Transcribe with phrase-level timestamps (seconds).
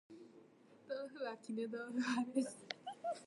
[0.87, 2.65] 豆腐は絹豆腐派です